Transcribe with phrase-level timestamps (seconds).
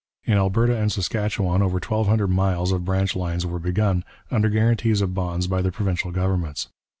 [0.25, 5.13] In Alberta and Saskatchewan over 1200 miles of branch lines were begun, under guarantees of
[5.13, 6.69] bonds by the provincial governments.